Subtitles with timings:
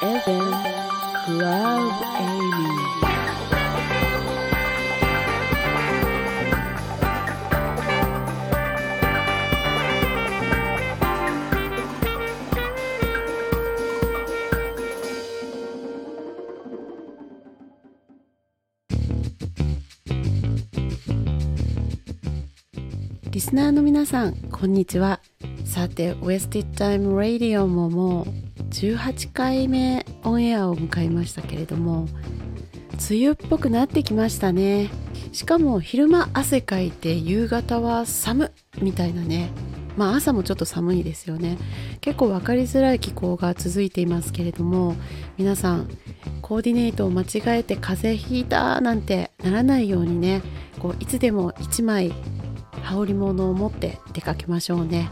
[0.00, 0.52] FM
[1.26, 2.88] Club Amy
[23.30, 25.20] リスナーの皆さんこんにちは
[25.64, 28.47] さて Wasted Time Radio ももう
[28.78, 32.06] 18回目オンエアを迎えましたけれども
[33.10, 34.90] 梅雨っぽくなってきましたね。
[35.32, 39.50] しかも昼間汗かいて夕方は寒みたいなね。
[39.96, 41.58] まあ朝もちょっと寒いですよね。
[42.00, 44.94] 結構分かりづらい気候が続いていますけれども
[45.36, 45.88] 皆さん
[46.40, 50.42] コーディネートを間違えて風邪ひいたなんてならないようにね
[50.78, 52.12] こういつでも1枚
[52.82, 55.10] 羽織物を持って出かけましょうね。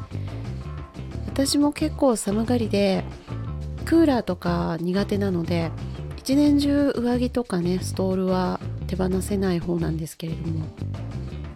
[1.26, 3.04] 私も結構寒がりで
[3.86, 5.70] クーラーとか苦手なので
[6.18, 10.66] 一年中上着とかねストールは手放せない方なんですけれども。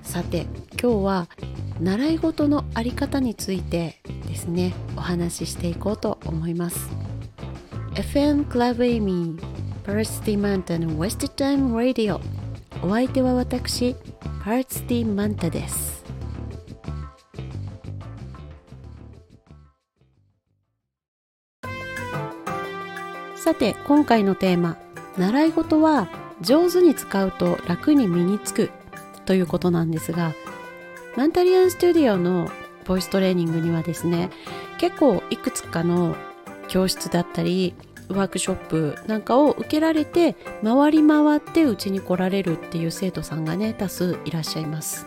[0.03, 0.47] さて
[0.81, 1.28] 今日は
[1.81, 6.89] 習い事のあり方についてですねお話ししていこうと思います。
[7.95, 9.37] FM Club Amy
[9.84, 12.20] Parsity Mountain West Time Radio
[12.83, 13.94] お相手は私
[14.44, 15.89] パーツティマンタです。
[23.61, 24.78] て今回のテーマ
[25.19, 26.08] 習い事は
[26.41, 28.70] 上手に使うと楽に身につく
[29.27, 30.34] ということなんですが
[31.14, 32.50] マンタリアンスタジオの
[32.86, 34.31] ボイストレーニングにはですね
[34.78, 36.16] 結構いくつかの
[36.69, 37.75] 教室だったり
[38.08, 45.06] ワークショップなんかを受けられて回り回ってうちに来られるっていう生徒さんがね多数いらっしゃいます。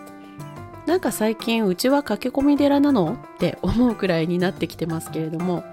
[0.86, 5.64] なんか最近うちは駆け込み寺なのって思うくらいになってきてますけれども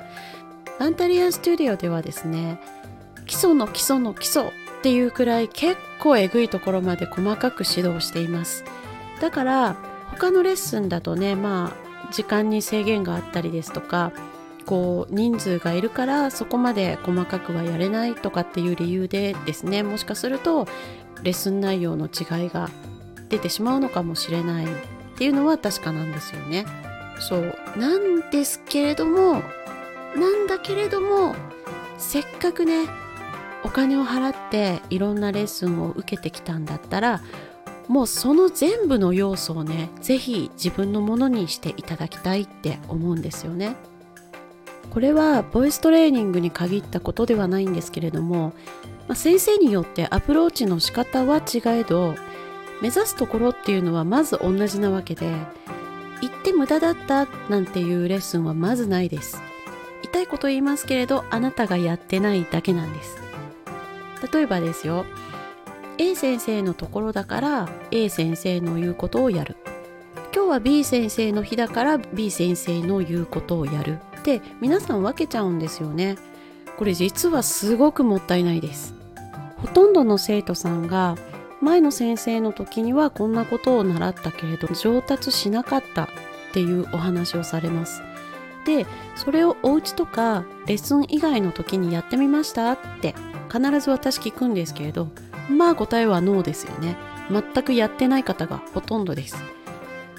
[0.80, 2.58] アンタリアンスタジオではですね
[3.26, 4.50] 基礎の基礎の基礎っ
[4.82, 8.64] ていうくらい結構えぐいところまで細かく指導しています
[9.20, 9.76] だから
[10.12, 11.76] 他のレッスンだとねま
[12.08, 14.12] あ時間に制限があったりですとか
[14.64, 20.66] こう人数がいるからそこまで細かくはやれないとかっていう理由でですねもしかすると
[21.22, 22.70] レッスン内容の違いが
[23.28, 24.68] 出てしまうのかもしれないっ
[25.18, 26.64] ていうのは確かなんですよね。
[27.18, 29.42] そうなんですけれども
[30.16, 31.34] なんだけれども
[31.98, 32.88] せっかくね
[33.62, 37.20] お金を払っていろんなレッスンを受けてきたんだったら
[37.88, 43.74] もうその全部の要素をね是非自分のものにしていただきたいって思うんですよね。
[44.90, 48.52] これはボイストレーニングに限ったことではないんですけれども、
[49.06, 52.14] まあ、先生によってアプローチの仕方は違えど
[52.80, 55.32] 目指すところっていうのはまず同じなわけで
[56.22, 59.49] 行って無駄だったなんていうレッスンはまずないです。
[60.20, 63.16] いこと言いますけれどあなたがやってないだけなんです。
[64.32, 65.06] 例えばですよ。
[65.98, 69.56] A 先生のところだから A 先生の言うことをやる。
[70.34, 73.98] 今日は B 先生の日だから B 先生の言うことをやる。
[74.18, 76.16] って皆さん分けちゃうんですよね。
[76.76, 78.94] これ実はすごくもったいないです。
[79.56, 81.16] ほとんどの生徒さんが
[81.60, 86.08] 前の先生の時にはこんなことを習ったけれど上達しなかったっ
[86.52, 88.02] ていうお話をされます。
[88.64, 92.72] でそれをお家とかレッスン以外の時にやってみました？
[92.72, 93.14] って
[93.52, 95.08] 必ず私聞くんですけれど
[95.48, 96.96] まあ答えはノーですよね。
[97.30, 99.36] 全くやってない方がほとんどです。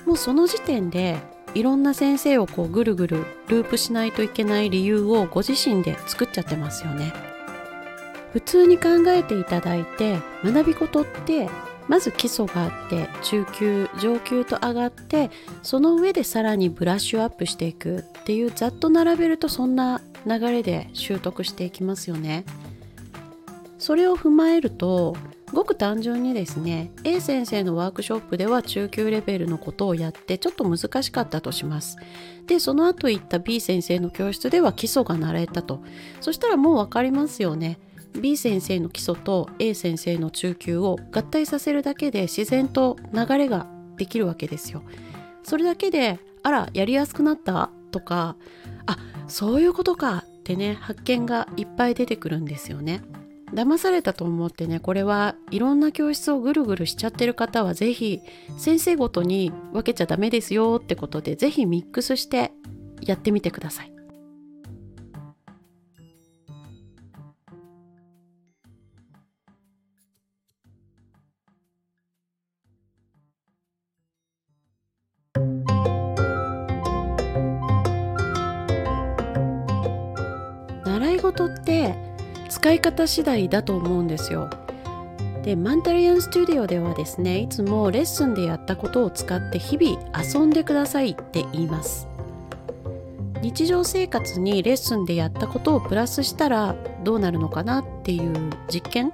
[0.05, 1.17] もうその時点で
[1.53, 7.13] いろんな先生をこうぐるぐるループしないといけない理由をご自身で作っちゃってますよね。
[8.33, 11.49] 普通に考えていただいて学び事って
[11.91, 15.29] まず基礎があって中級上級と上がって
[15.61, 22.45] その上でさらにブラッシュアップしていくっていうざっと並べるとそんな流れで習得していきますよね。
[23.77, 25.17] それを踏まえると
[25.51, 31.97] ごく単純にですね A 先生のワークショップでは中級レベルのことをやってちょっと難しかったとします。
[32.47, 35.83] でその後行った B 先生の教室では基礎が習えたと。
[36.21, 37.79] そしたらもう分かりますよね。
[38.19, 43.67] B 先生の基礎と A 先生の中級を合体させるだけで自然と流れが
[43.97, 44.83] できるわけですよ。
[45.43, 47.71] それだけであらやりやすくなった？
[47.91, 48.35] とか
[48.85, 48.97] あ
[49.27, 53.01] そういうことかってね発見がいっぱい出てくるんですよね。
[53.53, 58.21] 騙されたと思ってねこれはいろんな教室をぐるぐるしちゃってる方は是非
[58.57, 62.53] 先生ごとに分けちゃダメですよってことで是非ミックスして
[63.01, 63.91] やってみてください。
[81.21, 81.95] 事って
[82.49, 84.49] 使い方次第だと思うんですよ。
[85.43, 92.07] でマンタリアンスタジオではですねいつもレッスンでやったことを使って日々遊んでくださいって言います。
[93.41, 99.13] 日常生活にレッスンでやったことをプラスしたらどうなるのかなっていう実験？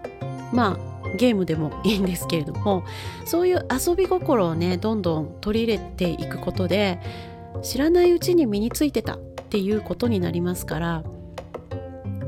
[0.51, 2.83] まあゲームでもいいんですけれども。
[3.23, 6.99] そういう遊び心をねどんどん取り入れていくことで
[7.61, 9.17] 知らないうちに身についてたっ
[9.49, 11.03] ていうことになりますから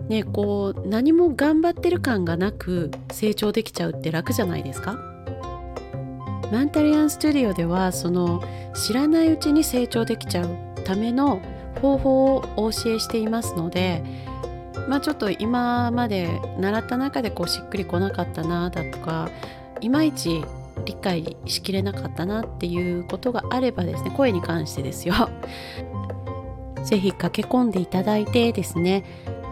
[0.09, 4.97] ねこう何も頑張ってる感がなく成長できちゃうって楽じゃないですか？
[6.51, 10.49] マンタリアンスタジオではその知らないうちに成長できちゃう
[10.83, 11.39] ための
[11.79, 14.03] 方法をお教えしていますので
[14.87, 19.29] まあちょっと今まで習った中でこうしっくりこなかったなだとか
[19.79, 20.43] いまいち
[20.85, 25.13] 理解しきれなかったなっていうことがあればですね声に関してですよ。
[26.83, 29.03] 是非駆け込んでいただいてですね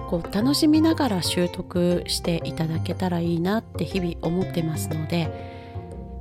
[0.07, 5.30] こう楽しみながら習得していただけたらいいなって日々思ってますので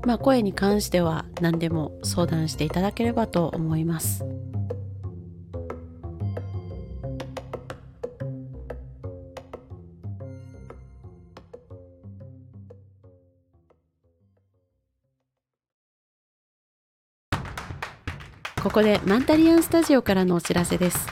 [0.04, 4.24] まあ声に関しては何でも相談していただければと思います。
[18.62, 21.06] ここでマンタリアンスタジオからのお知らせです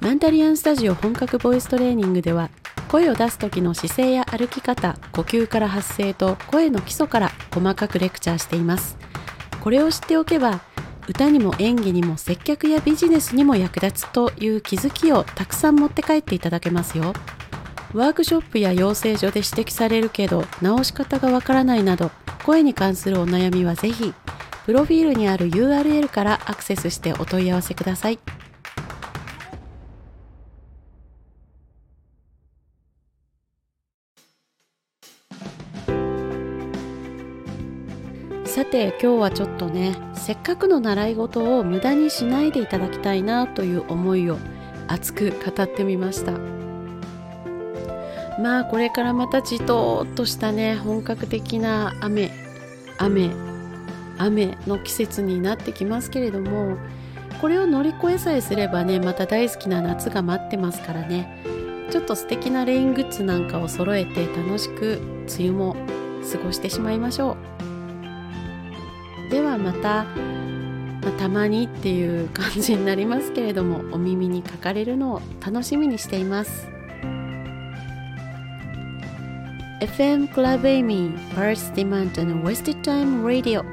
[0.00, 2.50] マンタリアンスタジオ本格ボイストレーニングでは
[2.88, 8.96] 声を出す時の姿勢や歩き方呼吸から発声と声の基礎から細かくレクチャーしています
[9.60, 10.60] これを知っておけば
[11.08, 17.14] 歌にも演技にも接客やビジネスにも役立つという気づきをたくさん持って帰っていただけますよ
[17.94, 22.10] ワークショップや養成所で指摘されるけど直し方がわからないなど
[22.44, 24.12] 声に関するお悩みはぜひ
[24.66, 28.18] プロフィールにある URL からアクセスしてお問い合わせください。
[38.56, 44.38] さて今日はちょっとねせっかくの習い事を無駄にしないでいただきたいなという思いを
[44.88, 46.32] 熱く語ってみました。
[48.40, 52.30] まあこれからまたじとーっとしたね本格的な雨
[52.96, 53.30] 雨
[54.16, 56.78] 雨の季節になってきますけれども
[57.42, 61.42] これを乗り越えさえすればねまた大好きな夏が待ってますからね。
[61.90, 64.94] ちょっと素敵なレイングッズなんかを揃えて楽しく
[65.38, 65.76] 梅雨も
[66.32, 67.75] 過ごしてしまいましょう。
[69.30, 76.68] ではまた、まあ、たまにっていう感じになりますけれどもお耳にかかれるのを楽しみにしています
[79.80, 83.64] FM Club Amy Paris Demand and Wasted Time Radio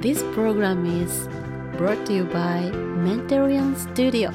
[0.00, 1.28] This program is
[1.76, 2.70] brought to you by
[3.02, 4.30] Mentorian Studio.